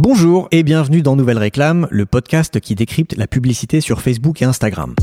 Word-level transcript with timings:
Bonjour 0.00 0.46
et 0.52 0.62
bienvenue 0.62 1.02
dans 1.02 1.16
Nouvelle 1.16 1.38
Réclame, 1.38 1.88
le 1.90 2.06
podcast 2.06 2.60
qui 2.60 2.76
décrypte 2.76 3.16
la 3.16 3.26
publicité 3.26 3.80
sur 3.80 4.00
Facebook 4.00 4.40
et 4.40 4.44
Instagram. 4.44 4.94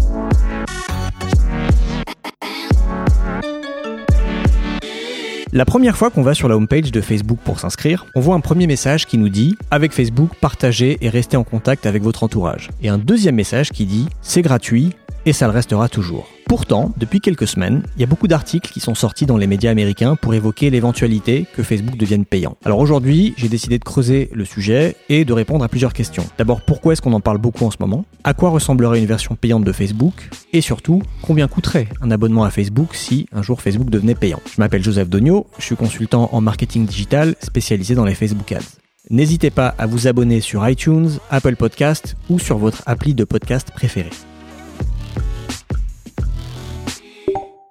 La 5.52 5.66
première 5.66 5.98
fois 5.98 6.12
qu'on 6.12 6.22
va 6.22 6.34
sur 6.34 6.48
la 6.48 6.56
homepage 6.56 6.94
de 6.94 7.02
Facebook 7.02 7.40
pour 7.44 7.60
s'inscrire, 7.60 8.06
on 8.16 8.22
voit 8.22 8.36
un 8.36 8.40
premier 8.40 8.68
message 8.68 9.06
qui 9.06 9.18
nous 9.18 9.28
dit 9.28 9.58
Avec 9.70 9.92
Facebook, 9.92 10.30
partagez 10.40 10.98
et 11.02 11.10
restez 11.10 11.36
en 11.36 11.44
contact 11.44 11.86
avec 11.86 12.02
votre 12.02 12.24
entourage. 12.24 12.70
Et 12.82 12.88
un 12.88 12.98
deuxième 12.98 13.36
message 13.36 13.72
qui 13.72 13.86
dit 13.86 14.08
C'est 14.22 14.44
gratuit 14.44 14.94
et 15.26 15.34
ça 15.34 15.48
le 15.48 15.52
restera 15.52 15.90
toujours. 15.90 16.35
Pourtant, 16.56 16.94
depuis 16.96 17.20
quelques 17.20 17.50
semaines, 17.50 17.84
il 17.98 18.00
y 18.00 18.06
a 18.06 18.08
beaucoup 18.08 18.30
d'articles 18.30 18.72
qui 18.72 18.80
sont 18.80 18.96
sortis 18.96 19.26
dans 19.26 19.36
les 19.36 19.46
médias 19.46 19.72
américains 19.72 20.16
pour 20.16 20.34
évoquer 20.36 20.70
l'éventualité 20.70 21.48
que 21.54 21.64
Facebook 21.64 21.98
devienne 21.98 22.24
payant. 22.24 22.56
Alors 22.64 22.80
aujourd'hui, 22.80 23.34
j'ai 23.36 23.50
décidé 23.50 23.78
de 23.78 23.84
creuser 23.84 24.30
le 24.32 24.46
sujet 24.46 24.96
et 25.10 25.26
de 25.26 25.34
répondre 25.34 25.66
à 25.66 25.68
plusieurs 25.68 25.92
questions. 25.92 26.26
D'abord, 26.38 26.62
pourquoi 26.62 26.94
est-ce 26.94 27.02
qu'on 27.02 27.12
en 27.12 27.20
parle 27.20 27.40
beaucoup 27.40 27.66
en 27.66 27.72
ce 27.72 27.76
moment? 27.82 28.06
À 28.24 28.34
quoi 28.34 28.52
ressemblerait 28.52 29.00
une 29.00 29.06
version 29.06 29.36
payante 29.36 29.66
de 29.66 29.72
Facebook? 29.74 30.30
Et 30.54 30.62
surtout, 30.62 31.02
combien 31.22 31.50
coûterait 31.50 31.90
un 32.00 32.10
abonnement 32.10 32.46
à 32.46 32.52
Facebook 32.52 32.96
si 32.96 33.28
un 33.34 33.42
jour 33.42 33.62
Facebook 33.62 33.90
devenait 33.90 34.16
payant? 34.16 34.40
Je 34.46 34.62
m'appelle 34.62 34.82
Joseph 34.82 35.10
Dogno, 35.10 35.48
je 35.60 35.66
suis 35.66 35.76
consultant 35.76 36.30
en 36.32 36.40
marketing 36.40 36.86
digital 36.86 37.36
spécialisé 37.42 37.96
dans 37.96 38.06
les 38.06 38.16
Facebook 38.16 38.50
Ads. 38.54 38.80
N'hésitez 39.10 39.50
pas 39.50 39.76
à 39.78 39.88
vous 39.88 40.08
abonner 40.08 40.40
sur 40.40 40.66
iTunes, 40.66 41.10
Apple 41.32 41.58
Podcast 41.58 42.16
ou 42.30 42.40
sur 42.40 42.58
votre 42.58 42.82
appli 42.86 43.14
de 43.14 43.26
podcast 43.26 43.72
préféré. 43.72 44.12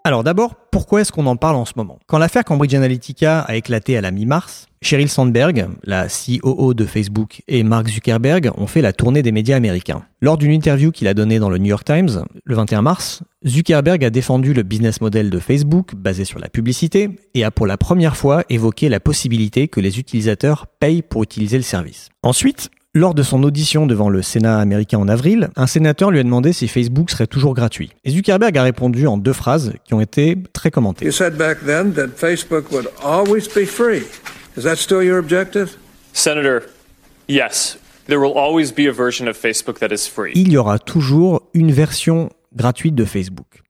Alors 0.07 0.23
d'abord, 0.23 0.55
pourquoi 0.71 1.01
est-ce 1.01 1.13
qu'on 1.13 1.25
en 1.25 1.37
parle 1.37 1.57
en 1.57 1.65
ce 1.65 1.73
moment? 1.77 1.99
Quand 2.07 2.19
l'affaire 2.19 2.45
Cambridge 2.45 2.75
Analytica 2.75 3.41
a 3.41 3.57
éclaté 3.57 3.97
à 3.97 4.03
la 4.03 4.11
mi-mars, 4.11 4.67
Sheryl 4.83 5.09
Sandberg, 5.09 5.71
la 5.83 6.09
COO 6.09 6.75
de 6.75 6.85
Facebook, 6.85 7.41
et 7.49 7.63
Mark 7.63 7.89
Zuckerberg 7.89 8.51
ont 8.59 8.67
fait 8.67 8.83
la 8.83 8.93
tournée 8.93 9.23
des 9.23 9.33
médias 9.33 9.57
américains. 9.57 10.05
Lors 10.21 10.37
d'une 10.37 10.51
interview 10.51 10.91
qu'il 10.91 11.09
a 11.09 11.15
donnée 11.15 11.39
dans 11.39 11.49
le 11.49 11.57
New 11.57 11.69
York 11.69 11.87
Times, 11.87 12.23
le 12.45 12.55
21 12.55 12.83
mars, 12.83 13.23
Zuckerberg 13.47 14.05
a 14.05 14.11
défendu 14.11 14.53
le 14.53 14.63
business 14.63 15.01
model 15.01 15.31
de 15.31 15.39
Facebook 15.39 15.95
basé 15.95 16.27
sur 16.27 16.39
la 16.39 16.51
publicité 16.51 17.09
et 17.33 17.43
a 17.43 17.51
pour 17.51 17.67
la 17.67 17.79
première 17.79 18.19
fois 18.19 18.45
évoqué 18.51 18.91
la 18.91 19.01
possibilité 19.01 19.69
que 19.69 19.81
les 19.81 19.99
utilisateurs 19.99 20.67
payent 20.81 21.01
pour 21.01 21.23
utiliser 21.23 21.57
le 21.57 21.63
service. 21.63 22.11
Ensuite, 22.23 22.69
lors 22.95 23.15
de 23.15 23.23
son 23.23 23.43
audition 23.43 23.87
devant 23.87 24.09
le 24.09 24.23
Sénat 24.23 24.59
américain 24.59 24.99
en 24.99 25.09
avril, 25.09 25.51
un 25.57 25.67
sénateur 25.67 26.11
lui 26.11 26.21
a 26.21 26.23
demandé 26.23 26.53
si 26.53 26.69
Facebook 26.69 27.11
serait 27.11 27.27
toujours 27.27 27.55
gratuit. 27.55 27.91
Et 28.05 28.11
Zuckerberg 28.11 28.57
a 28.57 28.63
répondu 28.63 29.07
en 29.09 29.19
deux 29.19 29.33
phrases 29.33 29.73
qui 29.85 29.95
ont 29.95 30.01
été 30.01 30.39
très 30.53 30.71
commentées. 30.71 31.05
Senator, 36.13 36.61
yes. 37.29 37.79
There 38.07 38.21
will 38.21 38.37
always 38.37 38.71
be 38.71 38.87
a 38.87 38.93
version 38.93 39.27
of 39.27 39.37
Facebook 39.37 39.81
that 39.81 39.89
is 39.93 40.09
free. 40.09 40.33
Il 40.37 40.53
y 40.53 40.57
aura 40.57 40.79
toujours 40.79 41.43
une 41.55 41.73
version 41.73 42.31
gratuite 42.55 42.95
de 42.95 43.05
Facebook. 43.05 43.63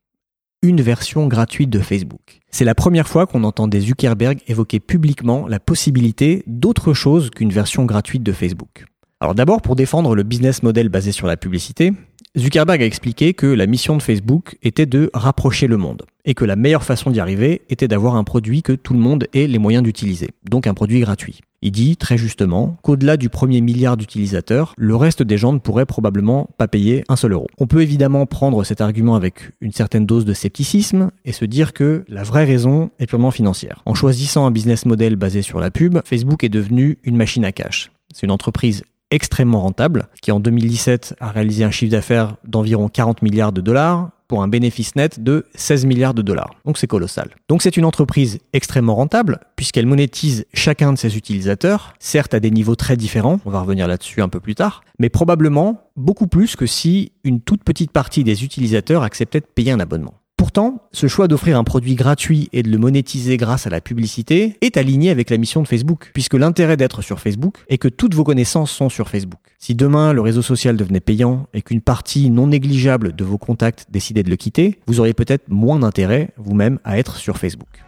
Une 0.63 0.83
version 0.83 1.27
gratuite 1.27 1.71
de 1.71 1.79
Facebook. 1.79 2.41
C'est 2.51 2.65
la 2.65 2.75
première 2.75 3.09
fois 3.09 3.27
qu'on 3.27 3.45
entendait 3.45 3.81
Zuckerberg 3.81 4.41
évoquer 4.47 4.81
publiquement 4.81 5.47
la 5.49 5.61
possibilité 5.61 6.43
d'autre 6.47 6.93
chose 6.93 7.31
qu'une 7.31 7.51
version 7.51 7.85
gratuite 7.85 8.23
de 8.23 8.33
Facebook. 8.33 8.85
Alors 9.25 9.35
d'abord, 9.35 9.63
pour 9.63 9.75
défendre 9.75 10.15
le 10.15 10.23
business 10.23 10.63
model 10.63 10.91
basé 10.91 11.11
sur 11.11 11.27
la 11.27 11.39
publicité, 11.39 11.95
Zuckerberg 12.37 12.83
a 12.83 12.85
expliqué 12.85 13.33
que 13.33 13.47
la 13.47 13.67
mission 13.67 13.97
de 13.97 14.03
Facebook 14.03 14.59
était 14.63 14.85
de 14.85 15.11
rapprocher 15.15 15.67
le 15.67 15.79
monde 15.79 16.03
et 16.27 16.35
que 16.35 16.45
la 16.45 16.57
meilleure 16.57 16.85
façon 16.85 17.11
d'y 17.11 17.21
arriver 17.21 17.63
était 17.71 17.89
d'avoir 17.89 18.17
un 18.17 18.25
produit 18.25 18.61
que 18.61 18.73
tout 18.73 18.93
le 18.93 18.99
monde 18.99 19.27
ait 19.33 19.47
les 19.47 19.59
moyens 19.59 19.83
d'utiliser, 19.83 20.29
donc 20.47 20.67
un 20.67 20.75
produit 20.75 21.01
gratuit. 21.01 21.41
Il 21.63 21.73
dit 21.73 21.97
très 21.97 22.19
justement 22.19 22.77
qu'au-delà 22.83 23.17
du 23.17 23.31
premier 23.31 23.63
milliard 23.63 23.97
d'utilisateurs, 23.97 24.75
le 24.77 24.95
reste 24.95 25.23
des 25.23 25.39
gens 25.39 25.55
ne 25.55 25.59
pourraient 25.59 25.87
probablement 25.87 26.51
pas 26.59 26.69
payer 26.69 27.03
un 27.09 27.17
seul 27.17 27.33
euro. 27.33 27.47
On 27.57 27.67
peut 27.67 27.81
évidemment 27.81 28.27
prendre 28.27 28.63
cet 28.63 28.83
argument 28.83 29.15
avec 29.15 29.53
une 29.63 29.73
certaine 29.73 30.05
dose 30.05 30.27
de 30.27 30.35
scepticisme 30.35 31.13
et 31.25 31.33
se 31.33 31.47
dire 31.47 31.73
que 31.73 32.05
la 32.09 32.25
vraie 32.25 32.45
raison 32.45 32.91
est 32.99 33.07
purement 33.07 33.31
financière. 33.31 33.81
En 33.87 33.95
choisissant 33.95 34.45
un 34.45 34.51
business 34.51 34.85
model 34.85 35.17
basé 35.17 35.41
sur 35.41 35.61
la 35.61 35.71
pub, 35.71 36.01
Facebook 36.05 36.45
est 36.45 36.51
devenu 36.51 36.99
une 37.05 37.17
machine 37.17 37.47
à 37.47 37.53
cash. 37.53 37.91
C'est 38.13 38.27
une 38.27 38.31
entreprise 38.31 38.85
extrêmement 39.11 39.61
rentable, 39.61 40.09
qui 40.23 40.33
en 40.33 40.41
2017 40.41 41.17
a 41.21 41.31
réalisé 41.31 41.65
un 41.65 41.71
chiffre 41.71 41.93
d'affaires 41.93 42.37
d'environ 42.45 42.89
40 42.89 43.23
milliards 43.23 43.53
de 43.53 43.61
dollars 43.61 44.11
pour 44.29 44.43
un 44.43 44.49
bénéfice 44.49 44.97
net 44.97 45.23
de 45.23 45.47
16 45.55 45.87
milliards 45.87 46.15
de 46.15 46.23
dollars. 46.23 46.55
Donc 46.65 46.79
c'est 46.79 46.87
colossal. 46.87 47.31
Donc 47.49 47.63
c'est 47.63 47.77
une 47.77 47.85
entreprise 47.85 48.41
extrêmement 48.53 48.95
rentable 48.95 49.41
puisqu'elle 49.57 49.87
monétise 49.87 50.47
chacun 50.55 50.93
de 50.93 50.99
ses 50.99 51.17
utilisateurs, 51.17 51.95
certes 51.99 52.35
à 52.35 52.41
des 52.41 52.51
niveaux 52.51 52.75
très 52.75 52.97
différents, 52.97 53.39
on 53.45 53.51
va 53.51 53.61
revenir 53.61 53.87
là-dessus 53.87 54.23
un 54.23 54.29
peu 54.29 54.41
plus 54.41 54.55
tard, 54.55 54.83
mais 54.99 55.09
probablement 55.09 55.91
beaucoup 55.97 56.27
plus 56.27 56.57
que 56.57 56.67
si 56.67 57.13
une 57.23 57.41
toute 57.41 57.65
petite 57.65 57.93
partie 57.93 58.25
des 58.25 58.45
utilisateurs 58.45 59.03
acceptait 59.03 59.41
de 59.41 59.47
payer 59.47 59.73
un 59.73 59.81
abonnement. 59.81 60.15
Pourtant, 60.37 60.83
ce 60.93 61.07
choix 61.07 61.29
d'offrir 61.29 61.59
un 61.59 61.65
produit 61.65 61.95
gratuit 61.95 62.49
et 62.53 62.63
de 62.63 62.71
le 62.71 62.79
monétiser 62.79 63.37
grâce 63.37 63.67
à 63.67 63.71
la 63.71 63.81
publicité 63.81 64.57
est 64.61 64.77
aligné 64.77 65.11
avec 65.11 65.31
la 65.31 65.37
mission 65.37 65.63
de 65.63 65.69
Facebook, 65.69 66.11
puisque 66.13 66.35
l'intérêt 66.35 66.77
d'être 66.77 67.03
sur 67.03 67.21
Facebook 67.21 67.57
est 67.69 67.79
que 67.79 67.89
toutes 67.89 68.15
vos 68.15 68.25
connaissances 68.25 68.71
sont 68.71 68.89
sur 68.89 69.09
Facebook. 69.09 69.41
Si 69.59 69.75
demain 69.75 70.13
le 70.13 70.21
réseau 70.21 70.43
social 70.43 70.77
devenait 70.77 71.01
payant 71.01 71.47
et 71.55 71.63
qu'une 71.63 71.81
partie 71.81 72.31
non 72.31 72.49
négligeable 72.49 73.15
de 73.15 73.25
vos 73.25 73.39
contacts 73.39 73.87
décidait 73.91 74.23
de 74.23 74.31
le 74.31 74.37
quitter, 74.37 74.81
vous 74.87 75.01
auriez 75.01 75.15
peut-être 75.15 75.49
moins 75.49 75.79
d'intérêt 75.79 76.31
vous-même 76.37 76.79
à 76.85 76.99
être 76.99 77.17
sur 77.17 77.39
Facebook. 77.39 77.85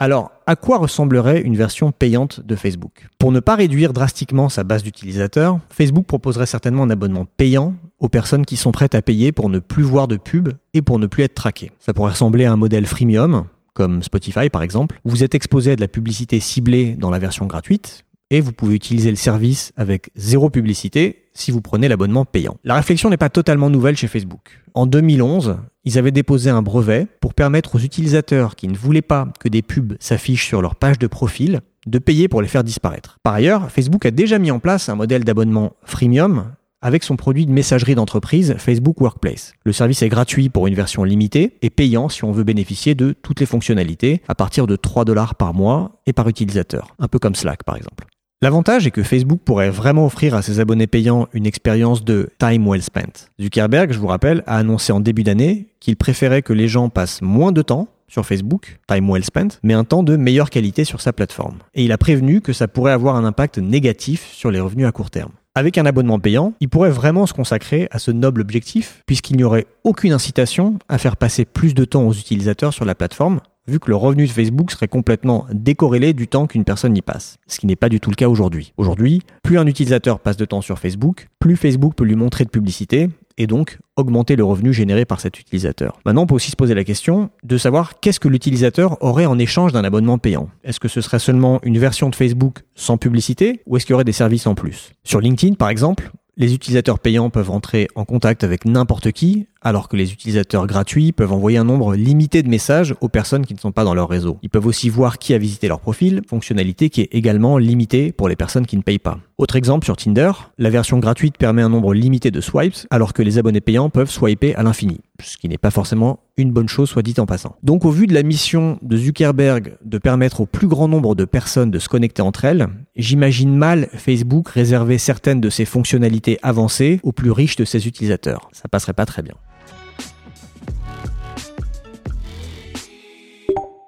Alors, 0.00 0.32
à 0.46 0.56
quoi 0.56 0.78
ressemblerait 0.78 1.40
une 1.40 1.56
version 1.56 1.92
payante 1.92 2.40
de 2.40 2.56
Facebook? 2.56 3.08
Pour 3.18 3.32
ne 3.32 3.40
pas 3.40 3.54
réduire 3.54 3.92
drastiquement 3.92 4.48
sa 4.48 4.64
base 4.64 4.82
d'utilisateurs, 4.82 5.58
Facebook 5.70 6.06
proposerait 6.06 6.46
certainement 6.46 6.82
un 6.82 6.90
abonnement 6.90 7.26
payant 7.36 7.74
aux 8.00 8.08
personnes 8.08 8.44
qui 8.44 8.56
sont 8.56 8.72
prêtes 8.72 8.94
à 8.94 9.02
payer 9.02 9.32
pour 9.32 9.48
ne 9.48 9.60
plus 9.60 9.84
voir 9.84 10.08
de 10.08 10.16
pub 10.16 10.50
et 10.74 10.82
pour 10.82 10.98
ne 10.98 11.06
plus 11.06 11.22
être 11.22 11.34
traquées. 11.34 11.70
Ça 11.78 11.94
pourrait 11.94 12.10
ressembler 12.10 12.44
à 12.44 12.52
un 12.52 12.56
modèle 12.56 12.86
freemium, 12.86 13.44
comme 13.72 14.02
Spotify 14.02 14.50
par 14.50 14.62
exemple, 14.62 15.00
vous 15.04 15.22
êtes 15.22 15.34
exposé 15.34 15.72
à 15.72 15.76
de 15.76 15.80
la 15.80 15.88
publicité 15.88 16.40
ciblée 16.40 16.96
dans 16.96 17.10
la 17.10 17.18
version 17.18 17.46
gratuite, 17.46 18.04
et 18.30 18.40
vous 18.40 18.52
pouvez 18.52 18.74
utiliser 18.74 19.10
le 19.10 19.16
service 19.16 19.72
avec 19.76 20.10
zéro 20.16 20.50
publicité 20.50 21.26
si 21.34 21.50
vous 21.50 21.60
prenez 21.60 21.88
l'abonnement 21.88 22.24
payant. 22.24 22.56
La 22.64 22.74
réflexion 22.74 23.10
n'est 23.10 23.16
pas 23.16 23.28
totalement 23.28 23.70
nouvelle 23.70 23.96
chez 23.96 24.08
Facebook. 24.08 24.60
En 24.74 24.86
2011, 24.86 25.56
ils 25.84 25.98
avaient 25.98 26.10
déposé 26.10 26.50
un 26.50 26.62
brevet 26.62 27.06
pour 27.20 27.34
permettre 27.34 27.76
aux 27.76 27.78
utilisateurs 27.78 28.56
qui 28.56 28.68
ne 28.68 28.76
voulaient 28.76 29.02
pas 29.02 29.28
que 29.40 29.48
des 29.48 29.62
pubs 29.62 29.94
s'affichent 30.00 30.46
sur 30.46 30.62
leur 30.62 30.76
page 30.76 30.98
de 30.98 31.06
profil 31.06 31.60
de 31.86 31.98
payer 31.98 32.28
pour 32.28 32.40
les 32.42 32.48
faire 32.48 32.64
disparaître. 32.64 33.18
Par 33.22 33.34
ailleurs, 33.34 33.70
Facebook 33.70 34.06
a 34.06 34.10
déjà 34.10 34.38
mis 34.38 34.50
en 34.50 34.58
place 34.58 34.88
un 34.88 34.94
modèle 34.94 35.24
d'abonnement 35.24 35.74
freemium 35.84 36.52
avec 36.80 37.02
son 37.02 37.16
produit 37.16 37.46
de 37.46 37.52
messagerie 37.52 37.94
d'entreprise 37.94 38.56
Facebook 38.58 39.00
Workplace. 39.00 39.54
Le 39.64 39.72
service 39.72 40.02
est 40.02 40.08
gratuit 40.10 40.50
pour 40.50 40.66
une 40.66 40.74
version 40.74 41.02
limitée 41.02 41.56
et 41.62 41.70
payant 41.70 42.10
si 42.10 42.24
on 42.24 42.32
veut 42.32 42.44
bénéficier 42.44 42.94
de 42.94 43.12
toutes 43.12 43.40
les 43.40 43.46
fonctionnalités 43.46 44.22
à 44.28 44.34
partir 44.34 44.66
de 44.66 44.76
3 44.76 45.06
dollars 45.06 45.34
par 45.34 45.54
mois 45.54 46.02
et 46.06 46.12
par 46.12 46.28
utilisateur, 46.28 46.94
un 46.98 47.08
peu 47.08 47.18
comme 47.18 47.34
Slack 47.34 47.64
par 47.64 47.76
exemple. 47.76 48.04
L'avantage 48.44 48.86
est 48.86 48.90
que 48.90 49.02
Facebook 49.02 49.40
pourrait 49.42 49.70
vraiment 49.70 50.04
offrir 50.04 50.34
à 50.34 50.42
ses 50.42 50.60
abonnés 50.60 50.86
payants 50.86 51.28
une 51.32 51.46
expérience 51.46 52.04
de 52.04 52.28
time 52.38 52.68
well 52.68 52.82
spent. 52.82 53.30
Zuckerberg, 53.40 53.90
je 53.90 53.98
vous 53.98 54.06
rappelle, 54.06 54.42
a 54.46 54.58
annoncé 54.58 54.92
en 54.92 55.00
début 55.00 55.22
d'année 55.22 55.68
qu'il 55.80 55.96
préférait 55.96 56.42
que 56.42 56.52
les 56.52 56.68
gens 56.68 56.90
passent 56.90 57.22
moins 57.22 57.52
de 57.52 57.62
temps 57.62 57.88
sur 58.06 58.26
Facebook, 58.26 58.78
time 58.86 59.10
well 59.10 59.24
spent, 59.24 59.58
mais 59.62 59.72
un 59.72 59.84
temps 59.84 60.02
de 60.02 60.18
meilleure 60.18 60.50
qualité 60.50 60.84
sur 60.84 61.00
sa 61.00 61.14
plateforme. 61.14 61.56
Et 61.72 61.86
il 61.86 61.92
a 61.92 61.96
prévenu 61.96 62.42
que 62.42 62.52
ça 62.52 62.68
pourrait 62.68 62.92
avoir 62.92 63.16
un 63.16 63.24
impact 63.24 63.56
négatif 63.56 64.30
sur 64.30 64.50
les 64.50 64.60
revenus 64.60 64.86
à 64.86 64.92
court 64.92 65.08
terme. 65.10 65.32
Avec 65.54 65.78
un 65.78 65.86
abonnement 65.86 66.18
payant, 66.18 66.52
il 66.60 66.68
pourrait 66.68 66.90
vraiment 66.90 67.24
se 67.24 67.32
consacrer 67.32 67.88
à 67.92 67.98
ce 67.98 68.10
noble 68.10 68.42
objectif, 68.42 69.04
puisqu'il 69.06 69.38
n'y 69.38 69.44
aurait 69.44 69.66
aucune 69.84 70.12
incitation 70.12 70.78
à 70.90 70.98
faire 70.98 71.16
passer 71.16 71.46
plus 71.46 71.72
de 71.72 71.86
temps 71.86 72.06
aux 72.06 72.12
utilisateurs 72.12 72.74
sur 72.74 72.84
la 72.84 72.94
plateforme, 72.94 73.40
vu 73.66 73.80
que 73.80 73.88
le 73.88 73.96
revenu 73.96 74.26
de 74.26 74.30
Facebook 74.30 74.70
serait 74.70 74.88
complètement 74.88 75.46
décorrélé 75.52 76.12
du 76.12 76.28
temps 76.28 76.46
qu'une 76.46 76.64
personne 76.64 76.96
y 76.96 77.02
passe. 77.02 77.38
Ce 77.46 77.58
qui 77.58 77.66
n'est 77.66 77.76
pas 77.76 77.88
du 77.88 78.00
tout 78.00 78.10
le 78.10 78.16
cas 78.16 78.28
aujourd'hui. 78.28 78.72
Aujourd'hui, 78.76 79.22
plus 79.42 79.58
un 79.58 79.66
utilisateur 79.66 80.20
passe 80.20 80.36
de 80.36 80.44
temps 80.44 80.60
sur 80.60 80.78
Facebook, 80.78 81.28
plus 81.38 81.56
Facebook 81.56 81.94
peut 81.94 82.04
lui 82.04 82.16
montrer 82.16 82.44
de 82.44 82.50
publicité 82.50 83.08
et 83.36 83.46
donc 83.46 83.78
augmenter 83.96 84.36
le 84.36 84.44
revenu 84.44 84.72
généré 84.72 85.04
par 85.04 85.20
cet 85.20 85.38
utilisateur. 85.38 85.98
Maintenant, 86.04 86.22
on 86.22 86.26
peut 86.26 86.34
aussi 86.34 86.50
se 86.50 86.56
poser 86.56 86.74
la 86.74 86.84
question 86.84 87.30
de 87.42 87.56
savoir 87.56 88.00
qu'est-ce 88.00 88.20
que 88.20 88.28
l'utilisateur 88.28 89.02
aurait 89.02 89.26
en 89.26 89.38
échange 89.38 89.72
d'un 89.72 89.84
abonnement 89.84 90.18
payant. 90.18 90.48
Est-ce 90.62 90.80
que 90.80 90.88
ce 90.88 91.00
serait 91.00 91.18
seulement 91.18 91.60
une 91.62 91.78
version 91.78 92.10
de 92.10 92.14
Facebook 92.14 92.60
sans 92.74 92.96
publicité 92.96 93.62
ou 93.66 93.76
est-ce 93.76 93.86
qu'il 93.86 93.92
y 93.92 93.94
aurait 93.94 94.04
des 94.04 94.12
services 94.12 94.46
en 94.46 94.54
plus? 94.54 94.92
Sur 95.04 95.20
LinkedIn, 95.20 95.54
par 95.54 95.68
exemple, 95.68 96.10
les 96.36 96.54
utilisateurs 96.54 96.98
payants 96.98 97.30
peuvent 97.30 97.50
entrer 97.50 97.88
en 97.94 98.04
contact 98.04 98.42
avec 98.42 98.64
n'importe 98.64 99.12
qui, 99.12 99.46
alors 99.62 99.88
que 99.88 99.96
les 99.96 100.12
utilisateurs 100.12 100.66
gratuits 100.66 101.12
peuvent 101.12 101.32
envoyer 101.32 101.58
un 101.58 101.64
nombre 101.64 101.94
limité 101.94 102.42
de 102.42 102.48
messages 102.48 102.94
aux 103.00 103.08
personnes 103.08 103.46
qui 103.46 103.54
ne 103.54 103.58
sont 103.58 103.72
pas 103.72 103.84
dans 103.84 103.94
leur 103.94 104.08
réseau. 104.08 104.38
Ils 104.42 104.50
peuvent 104.50 104.66
aussi 104.66 104.88
voir 104.88 105.18
qui 105.18 105.32
a 105.32 105.38
visité 105.38 105.68
leur 105.68 105.80
profil, 105.80 106.22
fonctionnalité 106.28 106.90
qui 106.90 107.02
est 107.02 107.14
également 107.14 107.58
limitée 107.58 108.12
pour 108.12 108.28
les 108.28 108.36
personnes 108.36 108.66
qui 108.66 108.76
ne 108.76 108.82
payent 108.82 108.98
pas. 108.98 109.18
Autre 109.38 109.56
exemple 109.56 109.84
sur 109.84 109.96
Tinder, 109.96 110.32
la 110.58 110.70
version 110.70 110.98
gratuite 110.98 111.38
permet 111.38 111.62
un 111.62 111.68
nombre 111.68 111.94
limité 111.94 112.30
de 112.30 112.40
swipes, 112.40 112.86
alors 112.90 113.12
que 113.12 113.22
les 113.22 113.38
abonnés 113.38 113.60
payants 113.60 113.90
peuvent 113.90 114.10
swiper 114.10 114.54
à 114.56 114.62
l'infini. 114.62 115.00
Ce 115.24 115.36
qui 115.36 115.48
n'est 115.48 115.58
pas 115.58 115.70
forcément 115.70 116.20
une 116.36 116.52
bonne 116.52 116.68
chose, 116.68 116.88
soit 116.88 117.02
dit 117.02 117.14
en 117.18 117.26
passant. 117.26 117.56
Donc 117.62 117.84
au 117.84 117.90
vu 117.90 118.06
de 118.06 118.14
la 118.14 118.22
mission 118.22 118.78
de 118.82 118.96
Zuckerberg 118.96 119.76
de 119.84 119.98
permettre 119.98 120.40
au 120.40 120.46
plus 120.46 120.66
grand 120.66 120.88
nombre 120.88 121.14
de 121.14 121.24
personnes 121.24 121.70
de 121.70 121.78
se 121.78 121.88
connecter 121.88 122.22
entre 122.22 122.44
elles, 122.44 122.68
j'imagine 122.96 123.54
mal 123.54 123.88
Facebook 123.94 124.48
réserver 124.48 124.98
certaines 124.98 125.40
de 125.40 125.50
ses 125.50 125.64
fonctionnalités 125.64 126.38
avancées 126.42 127.00
aux 127.02 127.12
plus 127.12 127.30
riches 127.30 127.56
de 127.56 127.64
ses 127.64 127.86
utilisateurs. 127.86 128.48
Ça 128.52 128.68
passerait 128.68 128.92
pas 128.92 129.06
très 129.06 129.22
bien. 129.22 129.34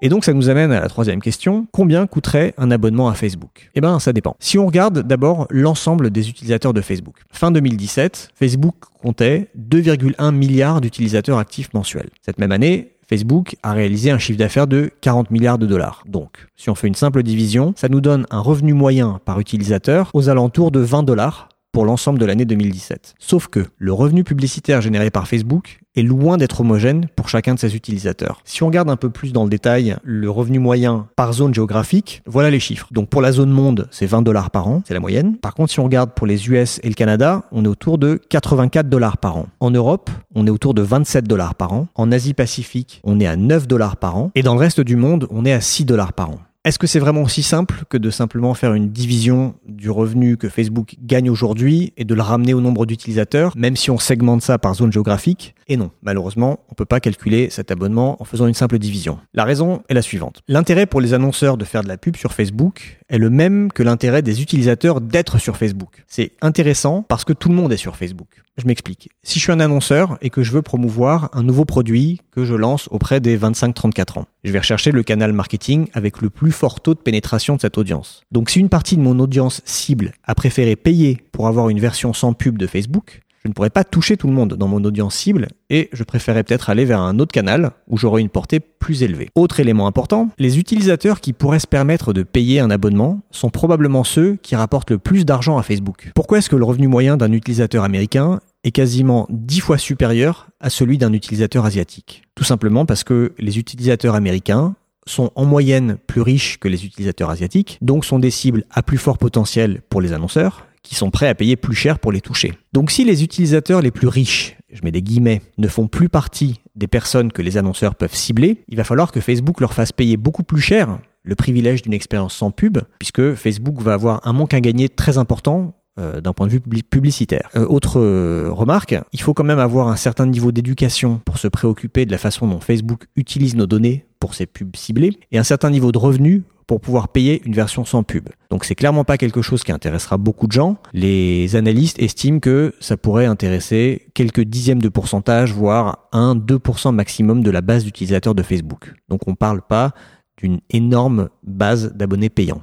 Et 0.03 0.09
donc 0.09 0.25
ça 0.25 0.35
nous 0.35 0.51
amène 0.51 0.73
à 0.73 0.81
la 0.81 0.89
troisième 0.89 1.21
question. 1.21 1.67
Combien 1.73 2.07
coûterait 2.07 2.55
un 2.59 2.71
abonnement 2.71 3.09
à 3.09 3.15
Facebook? 3.15 3.71
Eh 3.75 3.81
bien 3.81 3.99
ça 3.99 4.13
dépend. 4.13 4.37
Si 4.41 4.59
on 4.59 4.67
regarde 4.67 5.01
d'abord 5.01 5.47
l'ensemble 5.51 6.11
des 6.11 6.29
utilisateurs 6.29 6.75
de 6.75 6.83
Facebook. 6.83 7.17
Fin 7.31 7.51
2017, 7.51 8.31
Facebook 8.35 8.75
comptait 9.01 9.49
2,1 9.59 10.35
milliards 10.35 10.81
d'utilisateurs 10.81 11.39
actifs 11.39 11.73
mensuels. 11.73 12.11
Cette 12.21 12.39
même 12.39 12.53
année, 12.53 12.93
Facebook 13.09 13.57
a 13.63 13.73
réalisé 13.73 14.11
un 14.11 14.19
chiffre 14.19 14.39
d'affaires 14.39 14.67
de 14.67 14.91
40 15.01 15.31
milliards 15.31 15.59
de 15.59 15.67
dollars. 15.67 16.03
Donc, 16.07 16.49
si 16.57 16.71
on 16.71 16.75
fait 16.75 16.89
une 16.89 16.95
simple 16.95 17.23
division, 17.23 17.73
ça 17.77 17.89
nous 17.89 18.01
donne 18.01 18.27
un 18.31 18.41
revenu 18.41 18.73
moyen 18.73 19.21
par 19.25 19.39
utilisateur 19.39 20.11
aux 20.13 20.29
alentours 20.29 20.73
de 20.73 20.81
20 20.81 21.05
dollars 21.05 21.49
pour 21.77 21.85
l'ensemble 21.85 22.19
de 22.19 22.25
l'année 22.25 22.47
2017. 22.47 23.17
Sauf 23.19 23.49
que 23.49 23.67
le 23.77 23.93
revenu 23.93 24.25
publicitaire 24.25 24.81
généré 24.81 25.11
par 25.11 25.29
Facebook 25.29 25.81
est 25.95 26.01
loin 26.01 26.39
d'être 26.39 26.63
homogène 26.63 27.05
pour 27.15 27.29
chacun 27.29 27.53
de 27.53 27.59
ses 27.59 27.77
utilisateurs. 27.77 28.41
Si 28.47 28.63
on 28.63 28.69
regarde 28.69 28.89
un 28.89 28.97
peu 28.97 29.11
plus 29.11 29.35
dans 29.35 29.45
le 29.45 29.51
détail 29.51 29.95
le 30.03 30.31
revenu 30.31 30.59
moyen 30.59 31.07
par 31.17 31.35
zone 31.35 31.53
géographique, 31.53 32.23
voilà 32.25 32.49
les 32.49 32.61
chiffres. 32.61 32.89
Donc 32.93 33.11
pour 33.11 33.21
la 33.21 33.31
zone 33.31 33.51
monde, 33.51 33.89
c'est 33.91 34.07
20 34.07 34.23
dollars 34.23 34.51
par 34.51 34.69
an, 34.69 34.83
c'est 34.89 34.95
la 34.95 35.01
moyenne. 35.01 35.37
Par 35.37 35.53
contre, 35.53 35.71
si 35.71 35.79
on 35.79 35.85
regarde 35.85 36.13
pour 36.13 36.27
les 36.27 36.49
US 36.49 36.81
et 36.83 36.89
le 36.89 36.95
Canada, 36.95 37.45
on 37.53 37.63
est 37.67 37.69
autour 37.69 37.99
de 37.99 38.23
84 38.31 38.89
dollars 38.89 39.19
par 39.19 39.37
an. 39.37 39.47
En 39.61 39.71
Europe, 39.71 40.09
on 40.35 40.47
est 40.47 40.51
autour 40.51 40.73
de 40.73 40.81
27 40.81 41.29
dollars 41.29 41.57
par 41.57 41.75
an. 41.75 41.89
En 41.95 42.11
Asie 42.11 42.33
Pacifique, 42.33 43.03
on 43.05 43.21
est 43.21 43.27
à 43.27 43.37
9 43.37 43.69
dollars 43.69 43.99
par 43.99 44.17
an. 44.17 44.31
Et 44.35 44.43
dans 44.43 44.55
le 44.55 44.61
reste 44.61 44.81
du 44.81 44.97
monde, 44.97 45.27
on 45.29 45.45
est 45.45 45.53
à 45.53 45.61
6 45.61 45.85
dollars 45.85 46.15
par 46.15 46.31
an. 46.31 46.39
Est-ce 46.67 46.81
que 46.81 46.89
c'est 46.89 46.99
vraiment 46.99 47.23
aussi 47.23 47.45
simple 47.45 47.85
que 47.89 47.97
de 47.97 48.11
simplement 48.11 48.53
faire 48.53 48.75
une 48.75 48.91
division 48.91 49.55
du 49.69 49.89
revenu 49.89 50.37
que 50.37 50.49
Facebook 50.49 50.97
gagne 51.01 51.31
aujourd'hui 51.31 51.93
et 51.97 52.05
de 52.05 52.13
le 52.13 52.23
ramener 52.23 52.55
au 52.55 52.61
nombre 52.61 52.87
d'utilisateurs, 52.87 53.53
même 53.57 53.77
si 53.77 53.89
on 53.93 53.99
segmente 53.99 54.43
ça 54.43 54.59
par 54.59 54.75
zone 54.75 54.93
géographique? 54.93 55.55
Et 55.69 55.77
non, 55.77 55.93
malheureusement, 56.03 56.59
on 56.69 56.73
ne 56.73 56.75
peut 56.75 56.85
pas 56.85 56.99
calculer 56.99 57.51
cet 57.51 57.71
abonnement 57.71 58.21
en 58.21 58.25
faisant 58.25 58.49
une 58.49 58.55
simple 58.55 58.81
division. 58.81 59.21
La 59.33 59.45
raison 59.45 59.85
est 59.89 59.95
la 59.95 60.03
suivante. 60.03 60.43
L'intérêt 60.49 60.87
pour 60.87 61.01
les 61.01 61.15
annonceurs 61.15 61.57
de 61.57 61.65
faire 61.65 61.85
de 61.85 61.89
la 61.89 61.99
pub 61.99 62.17
sur 62.17 62.33
Facebook 62.33 62.99
est 63.09 63.19
le 63.19 63.31
même 63.31 63.71
que 63.71 63.85
l'intérêt 63.85 64.23
des 64.23 64.43
utilisateurs 64.43 65.01
d'être 65.01 65.39
sur 65.39 65.57
Facebook. 65.57 66.05
C'est 66.09 66.33
intéressant 66.41 67.03
parce 67.03 67.25
que 67.25 67.33
tout 67.33 67.49
le 67.49 67.55
monde 67.55 67.73
est 67.73 67.77
sur 67.77 67.95
Facebook. 67.95 68.43
Je 68.57 68.67
m'explique. 68.67 69.11
Si 69.23 69.39
je 69.39 69.45
suis 69.45 69.53
un 69.53 69.61
annonceur 69.61 70.17
et 70.23 70.31
que 70.31 70.43
je 70.43 70.51
veux 70.51 70.63
promouvoir 70.63 71.29
un 71.35 71.43
nouveau 71.43 71.65
produit 71.67 72.23
que 72.31 72.45
je 72.45 72.55
lance 72.55 72.89
auprès 72.91 73.21
des 73.21 73.39
25-34 73.39 74.21
ans, 74.21 74.27
je 74.47 74.53
vais 74.53 74.61
rechercher 74.61 74.93
le 74.93 75.03
canal 75.03 75.33
marketing 75.33 75.89
avec 75.93 76.23
le 76.23 76.31
plus 76.31 76.53
fort 76.53 76.81
taux 76.81 76.95
de 76.95 77.01
pénétration 77.01 77.57
de 77.57 77.61
cette 77.61 77.79
audience. 77.79 78.23
Donc 78.31 78.49
si 78.49 78.61
une 78.61 78.69
partie 78.69 78.97
de 78.97 79.03
mon 79.03 79.19
audience 79.19 79.61
cible 79.65 80.13
a 80.23 80.37
préféré 80.37 80.77
payer 80.77 81.19
pour 81.33 81.49
avoir 81.49 81.69
une 81.69 81.81
version 81.81 82.13
sans 82.13 82.33
pub 82.33 82.57
de 82.57 82.69
Facebook, 82.69 83.23
je 83.43 83.49
ne 83.49 83.55
pourrais 83.55 83.71
pas 83.71 83.85
toucher 83.85 84.17
tout 84.17 84.27
le 84.29 84.33
monde 84.33 84.55
dans 84.55 84.69
mon 84.69 84.83
audience 84.85 85.15
cible 85.15 85.49
et 85.69 85.89
je 85.93 86.05
préférerais 86.05 86.45
peut-être 86.45 86.71
aller 86.71 86.85
vers 86.85 87.01
un 87.01 87.19
autre 87.19 87.33
canal 87.33 87.73
où 87.89 87.97
j'aurais 87.97 88.21
une 88.21 88.29
portée 88.29 88.61
plus 88.61 89.03
élevée. 89.03 89.31
Autre 89.35 89.59
élément 89.59 89.87
important, 89.87 90.31
les 90.39 90.59
utilisateurs 90.59 91.21
qui 91.21 91.33
pourraient 91.33 91.61
se 91.61 91.67
permettre 91.67 92.13
de 92.13 92.23
payer 92.23 92.61
un 92.61 92.71
abonnement 92.71 93.21
sont 93.31 93.51
probablement 93.51 94.05
ceux 94.05 94.37
qui 94.43 94.55
rapportent 94.55 94.91
le 94.91 94.99
plus 94.99 95.25
d'argent 95.25 95.59
à 95.59 95.63
Facebook. 95.63 96.11
Pourquoi 96.15 96.39
est-ce 96.39 96.51
que 96.51 96.57
le 96.57 96.65
revenu 96.65 96.89
moyen 96.89 97.17
d'un 97.17 97.33
utilisateur 97.33 97.85
américain 97.85 98.41
est 98.67 98.73
quasiment 98.73 99.27
10 99.31 99.61
fois 99.61 99.79
supérieur 99.79 100.49
à 100.61 100.71
celui 100.71 100.99
d'un 100.99 101.13
utilisateur 101.13 101.65
asiatique 101.65 102.25
Tout 102.35 102.45
simplement 102.45 102.85
parce 102.85 103.05
que 103.05 103.33
les 103.39 103.59
utilisateurs 103.59 104.15
américains 104.15 104.75
sont 105.07 105.31
en 105.37 105.45
moyenne 105.45 105.99
plus 106.09 106.21
riches 106.21 106.59
que 106.59 106.67
les 106.67 106.85
utilisateurs 106.85 107.31
asiatiques, 107.31 107.79
donc 107.81 108.05
sont 108.05 108.19
des 108.19 108.33
cibles 108.33 108.65
à 108.71 108.83
plus 108.83 108.99
fort 108.99 109.19
potentiel 109.19 109.83
pour 109.89 110.01
les 110.01 110.13
annonceurs, 110.13 110.67
qui 110.83 110.97
sont 110.97 111.11
prêts 111.11 111.29
à 111.29 111.35
payer 111.35 111.55
plus 111.55 111.77
cher 111.77 112.01
pour 112.01 112.11
les 112.11 112.21
toucher. 112.21 112.55
Donc 112.73 112.91
si 112.91 113.05
les 113.05 113.23
utilisateurs 113.23 113.83
les 113.83 113.93
plus 113.93 114.09
riches, 114.09 114.57
je 114.73 114.81
mets 114.83 114.91
des 114.91 115.03
guillemets, 115.03 115.43
ne 115.59 115.69
font 115.69 115.87
plus 115.87 116.09
partie 116.09 116.61
des 116.75 116.89
personnes 116.89 117.31
que 117.31 117.43
les 117.43 117.57
annonceurs 117.57 117.95
peuvent 117.95 118.15
cibler, 118.15 118.65
il 118.69 118.77
va 118.77 118.85
falloir 118.85 119.13
que 119.13 119.21
Facebook 119.21 119.61
leur 119.61 119.75
fasse 119.75 119.93
payer 119.93 120.17
beaucoup 120.17 120.43
plus 120.43 120.61
cher 120.61 120.99
le 121.23 121.35
privilège 121.35 121.83
d'une 121.83 121.93
expérience 121.93 122.35
sans 122.35 122.51
pub, 122.51 122.79
puisque 122.99 123.35
Facebook 123.35 123.81
va 123.81 123.95
avoir 123.95 124.27
un 124.27 124.33
manque 124.33 124.55
à 124.55 124.61
gagner 124.61 124.89
très 124.89 125.19
important 125.19 125.75
euh, 125.99 126.21
d'un 126.21 126.35
point 126.35 126.47
de 126.47 126.53
vue 126.53 126.61
publicitaire. 126.61 127.49
Euh, 127.57 127.65
autre 127.67 127.99
euh, 127.99 128.49
remarque, 128.51 128.95
il 129.13 129.21
faut 129.23 129.33
quand 129.33 129.45
même 129.45 129.59
avoir 129.59 129.89
un 129.89 129.97
certain 129.97 130.27
niveau 130.27 130.53
d'éducation 130.53 131.23
pour 131.25 131.39
se 131.39 131.49
préoccuper 131.49 132.05
de 132.05 132.13
la 132.13 132.19
façon 132.19 132.47
dont 132.47 132.61
Facebook 132.61 133.07
utilise 133.17 133.57
nos 133.57 133.67
données 133.67 134.05
pour 134.21 134.35
ses 134.35 134.45
pubs 134.45 134.77
ciblées, 134.77 135.19
et 135.33 135.39
un 135.39 135.43
certain 135.43 135.71
niveau 135.71 135.93
de 135.93 135.99
revenus 135.99 136.43
pour 136.67 136.81
pouvoir 136.81 137.09
payer 137.09 137.41
une 137.47 137.55
version 137.55 137.85
sans 137.85 138.03
pub. 138.03 138.29
Donc 138.51 138.65
c'est 138.65 138.75
clairement 138.75 139.05
pas 139.05 139.17
quelque 139.17 139.41
chose 139.41 139.63
qui 139.63 139.73
intéressera 139.73 140.19
beaucoup 140.19 140.47
de 140.47 140.53
gens. 140.53 140.77
Les 140.93 141.57
analystes 141.57 141.99
estiment 141.99 142.41
que 142.41 142.75
ça 142.81 142.97
pourrait 142.97 143.27
intéresser 143.27 144.09
quelques 144.15 144.43
dixièmes 144.43 144.83
de 144.83 144.89
pourcentage, 144.89 145.53
voire 145.53 146.09
1-2% 146.13 146.93
maximum 146.93 147.43
de 147.43 147.51
la 147.51 147.61
base 147.61 147.85
d'utilisateurs 147.85 148.35
de 148.35 148.43
Facebook. 148.43 148.93
Donc 149.09 149.27
on 149.29 149.35
parle 149.35 149.63
pas 149.63 149.93
d'une 150.37 150.61
énorme 150.71 151.31
base 151.43 151.95
d'abonnés 151.95 152.29
payants. 152.29 152.63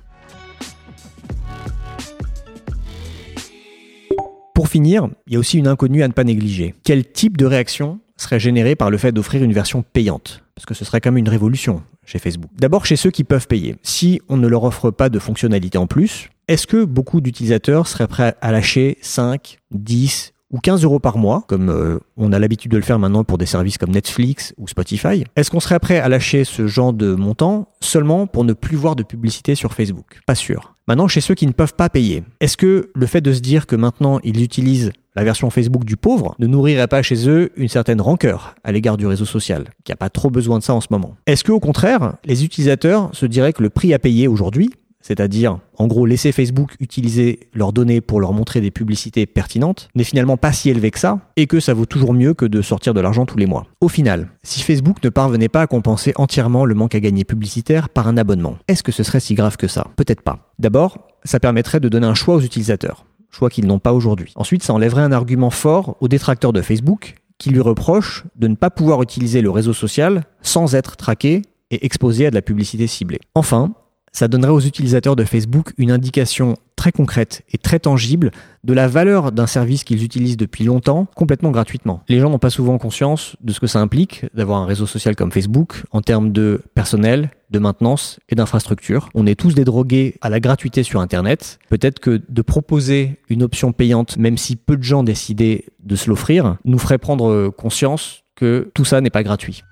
Finir, 4.73 5.07
il 5.27 5.33
y 5.33 5.35
a 5.35 5.39
aussi 5.39 5.59
une 5.59 5.67
inconnue 5.67 6.01
à 6.01 6.07
ne 6.07 6.13
pas 6.13 6.23
négliger. 6.23 6.73
Quel 6.83 7.05
type 7.05 7.37
de 7.37 7.45
réaction 7.45 7.99
serait 8.17 8.39
générée 8.39 8.75
par 8.75 8.89
le 8.89 8.97
fait 8.97 9.11
d'offrir 9.11 9.43
une 9.43 9.53
version 9.53 9.83
payante? 9.83 10.43
Parce 10.55 10.65
que 10.65 10.73
ce 10.73 10.83
serait 10.83 10.99
quand 10.99 11.11
même 11.11 11.19
une 11.19 11.29
révolution 11.29 11.83
chez 12.07 12.17
Facebook. 12.17 12.49
D'abord 12.57 12.83
chez 12.83 12.95
ceux 12.95 13.11
qui 13.11 13.23
peuvent 13.23 13.47
payer. 13.47 13.75
Si 13.83 14.19
on 14.29 14.37
ne 14.37 14.47
leur 14.47 14.63
offre 14.63 14.89
pas 14.89 15.09
de 15.09 15.19
fonctionnalités 15.19 15.77
en 15.77 15.85
plus, 15.85 16.29
est-ce 16.47 16.65
que 16.65 16.85
beaucoup 16.85 17.21
d'utilisateurs 17.21 17.85
seraient 17.85 18.07
prêts 18.07 18.35
à 18.41 18.51
lâcher 18.51 18.97
5, 19.01 19.59
10 19.69 20.33
ou 20.49 20.57
15 20.57 20.83
euros 20.83 20.99
par 20.99 21.19
mois, 21.19 21.43
comme 21.47 21.69
euh, 21.69 21.99
on 22.17 22.33
a 22.33 22.39
l'habitude 22.39 22.71
de 22.71 22.77
le 22.77 22.83
faire 22.83 22.97
maintenant 22.97 23.23
pour 23.23 23.37
des 23.37 23.45
services 23.45 23.77
comme 23.77 23.91
Netflix 23.91 24.55
ou 24.57 24.67
Spotify, 24.67 25.23
est-ce 25.35 25.51
qu'on 25.51 25.59
serait 25.59 25.79
prêt 25.79 25.99
à 25.99 26.09
lâcher 26.09 26.45
ce 26.45 26.65
genre 26.65 26.93
de 26.93 27.13
montant 27.13 27.69
seulement 27.79 28.25
pour 28.25 28.43
ne 28.43 28.53
plus 28.53 28.75
voir 28.75 28.95
de 28.95 29.03
publicité 29.03 29.53
sur 29.53 29.73
Facebook? 29.73 30.19
Pas 30.25 30.35
sûr. 30.35 30.72
Maintenant, 30.87 31.07
chez 31.07 31.21
ceux 31.21 31.33
qui 31.33 31.47
ne 31.47 31.53
peuvent 31.53 31.75
pas 31.75 31.87
payer, 31.87 32.23
est-ce 32.41 32.57
que 32.57 32.91
le 32.93 33.05
fait 33.05 33.21
de 33.21 33.31
se 33.31 33.39
dire 33.39 33.67
que 33.67 33.77
maintenant 33.77 34.19
ils 34.23 34.43
utilisent 34.43 34.91
la 35.15 35.23
version 35.23 35.49
Facebook 35.49 35.85
du 35.85 35.95
pauvre 35.95 36.35
ne 36.39 36.47
nourrirait 36.47 36.87
pas 36.87 37.01
chez 37.01 37.29
eux 37.29 37.51
une 37.55 37.69
certaine 37.69 38.01
rancœur 38.01 38.55
à 38.65 38.73
l'égard 38.73 38.97
du 38.97 39.07
réseau 39.07 39.23
social, 39.23 39.69
qui 39.85 39.93
n'a 39.93 39.95
pas 39.95 40.09
trop 40.09 40.29
besoin 40.29 40.59
de 40.59 40.63
ça 40.63 40.73
en 40.73 40.81
ce 40.81 40.87
moment? 40.91 41.15
Est-ce 41.25 41.45
qu'au 41.45 41.61
contraire, 41.61 42.15
les 42.25 42.43
utilisateurs 42.43 43.09
se 43.13 43.25
diraient 43.25 43.53
que 43.53 43.63
le 43.63 43.69
prix 43.69 43.93
à 43.93 43.99
payer 43.99 44.27
aujourd'hui, 44.27 44.71
c'est-à-dire 45.03 45.59
en 45.77 45.85
gros 45.85 46.07
laisser 46.07 46.31
Facebook 46.31 46.75
utiliser 46.79 47.41
leurs 47.53 47.73
données 47.73 48.01
pour 48.01 48.19
leur 48.19 48.33
montrer 48.33 48.61
des 48.61 48.71
publicités 48.71 49.27
pertinentes, 49.27 49.89
n'est 49.93 50.03
finalement 50.03 50.37
pas 50.37 50.51
si 50.51 50.69
élevé 50.69 50.89
que 50.89 50.97
ça, 50.97 51.19
et 51.35 51.45
que 51.45 51.59
ça 51.59 51.75
vaut 51.75 51.85
toujours 51.85 52.13
mieux 52.13 52.33
que 52.33 52.45
de 52.45 52.61
sortir 52.63 52.95
de 52.95 53.01
l'argent 53.01 53.25
tous 53.25 53.37
les 53.37 53.45
mois. 53.45 53.67
Au 53.81 53.89
final, 53.89 54.29
si 54.41 54.61
Facebook 54.61 55.03
ne 55.03 55.09
parvenait 55.09 55.49
pas 55.49 55.61
à 55.61 55.67
compenser 55.67 56.13
entièrement 56.15 56.65
le 56.65 56.73
manque 56.73 56.95
à 56.95 56.99
gagner 56.99 57.25
publicitaire 57.25 57.89
par 57.89 58.07
un 58.07 58.17
abonnement, 58.17 58.57
est-ce 58.67 58.81
que 58.81 58.91
ce 58.91 59.03
serait 59.03 59.19
si 59.19 59.35
grave 59.35 59.57
que 59.57 59.67
ça? 59.67 59.87
Peut-être 59.97 60.21
pas. 60.21 60.51
D'abord, 60.57 61.07
ça 61.25 61.39
permettrait 61.39 61.79
de 61.79 61.89
donner 61.89 62.07
un 62.07 62.13
choix 62.13 62.35
aux 62.35 62.41
utilisateurs, 62.41 63.05
choix 63.29 63.49
qu'ils 63.49 63.67
n'ont 63.67 63.79
pas 63.79 63.93
aujourd'hui. 63.93 64.31
Ensuite, 64.35 64.63
ça 64.63 64.73
enlèverait 64.73 65.01
un 65.01 65.11
argument 65.11 65.49
fort 65.49 65.97
aux 65.99 66.07
détracteurs 66.07 66.53
de 66.53 66.61
Facebook 66.61 67.15
qui 67.37 67.49
lui 67.49 67.59
reprochent 67.59 68.23
de 68.37 68.47
ne 68.47 68.55
pas 68.55 68.69
pouvoir 68.69 69.01
utiliser 69.03 69.41
le 69.41 69.49
réseau 69.49 69.73
social 69.73 70.23
sans 70.41 70.75
être 70.75 70.95
traqué 70.95 71.41
et 71.71 71.85
exposé 71.85 72.27
à 72.27 72.29
de 72.29 72.35
la 72.35 72.41
publicité 72.41 72.87
ciblée. 72.87 73.19
Enfin, 73.35 73.73
ça 74.13 74.27
donnerait 74.27 74.51
aux 74.51 74.59
utilisateurs 74.59 75.15
de 75.15 75.23
Facebook 75.23 75.73
une 75.77 75.91
indication 75.91 76.55
très 76.75 76.91
concrète 76.91 77.43
et 77.51 77.57
très 77.57 77.79
tangible 77.79 78.31
de 78.63 78.73
la 78.73 78.87
valeur 78.87 79.31
d'un 79.31 79.47
service 79.47 79.83
qu'ils 79.83 80.03
utilisent 80.03 80.37
depuis 80.37 80.63
longtemps 80.63 81.07
complètement 81.15 81.51
gratuitement. 81.51 82.03
Les 82.07 82.19
gens 82.19 82.29
n'ont 82.29 82.39
pas 82.39 82.49
souvent 82.49 82.77
conscience 82.77 83.35
de 83.41 83.51
ce 83.51 83.59
que 83.59 83.67
ça 83.67 83.79
implique 83.79 84.25
d'avoir 84.33 84.61
un 84.61 84.65
réseau 84.65 84.85
social 84.85 85.15
comme 85.15 85.31
Facebook 85.31 85.83
en 85.91 86.01
termes 86.01 86.31
de 86.31 86.61
personnel, 86.75 87.31
de 87.49 87.59
maintenance 87.59 88.19
et 88.29 88.35
d'infrastructure. 88.35 89.09
On 89.15 89.25
est 89.25 89.39
tous 89.39 89.55
des 89.55 89.63
drogués 89.63 90.15
à 90.21 90.29
la 90.29 90.39
gratuité 90.39 90.83
sur 90.83 91.01
Internet. 91.01 91.59
Peut-être 91.69 91.99
que 91.99 92.21
de 92.27 92.41
proposer 92.41 93.19
une 93.29 93.43
option 93.43 93.71
payante, 93.71 94.17
même 94.17 94.37
si 94.37 94.55
peu 94.55 94.77
de 94.77 94.83
gens 94.83 95.03
décidaient 95.03 95.65
de 95.83 95.95
se 95.95 96.09
l'offrir, 96.09 96.57
nous 96.65 96.79
ferait 96.79 96.97
prendre 96.97 97.49
conscience 97.49 98.23
que 98.35 98.71
tout 98.73 98.85
ça 98.85 99.01
n'est 99.01 99.09
pas 99.09 99.23
gratuit. 99.23 99.63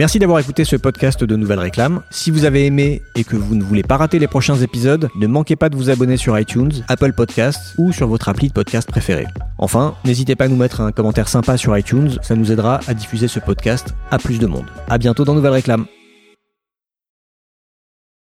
Merci 0.00 0.18
d'avoir 0.18 0.40
écouté 0.40 0.64
ce 0.64 0.74
podcast 0.74 1.22
de 1.22 1.36
Nouvelles 1.36 1.60
Réclames. 1.60 2.02
Si 2.10 2.32
vous 2.32 2.44
avez 2.44 2.66
aimé 2.66 3.02
et 3.14 3.22
que 3.22 3.36
vous 3.36 3.54
ne 3.54 3.62
voulez 3.62 3.84
pas 3.84 3.96
rater 3.96 4.18
les 4.18 4.26
prochains 4.26 4.56
épisodes, 4.56 5.08
ne 5.14 5.26
manquez 5.28 5.54
pas 5.54 5.68
de 5.68 5.76
vous 5.76 5.88
abonner 5.88 6.16
sur 6.16 6.36
iTunes, 6.36 6.72
Apple 6.88 7.12
Podcasts 7.12 7.74
ou 7.78 7.92
sur 7.92 8.08
votre 8.08 8.28
appli 8.28 8.48
de 8.48 8.52
podcast 8.52 8.90
préféré. 8.90 9.26
Enfin, 9.58 9.94
n'hésitez 10.04 10.34
pas 10.34 10.46
à 10.46 10.48
nous 10.48 10.56
mettre 10.56 10.80
un 10.80 10.90
commentaire 10.90 11.28
sympa 11.28 11.56
sur 11.56 11.78
iTunes, 11.78 12.18
ça 12.22 12.34
nous 12.34 12.50
aidera 12.50 12.80
à 12.88 12.94
diffuser 12.94 13.28
ce 13.28 13.38
podcast 13.38 13.94
à 14.10 14.18
plus 14.18 14.40
de 14.40 14.48
monde. 14.48 14.66
À 14.88 14.98
bientôt 14.98 15.24
dans 15.24 15.34
Nouvelles 15.34 15.52
Réclames. 15.52 15.86